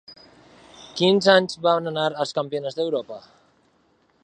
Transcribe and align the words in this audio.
Quins 1.01 1.27
anys 1.33 1.59
van 1.67 1.91
anar 1.93 2.07
als 2.23 2.33
Campionats 2.39 2.79
d'Europa? 2.79 3.21